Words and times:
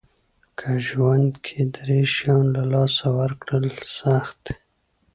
که 0.57 0.69
ژوند 0.87 1.31
کې 1.45 1.59
درې 1.75 2.01
شیان 2.13 2.45
له 2.55 2.63
لاسه 2.73 3.05
ورکړل 3.19 3.65
سخت 3.99 4.37
دي. 4.45 4.55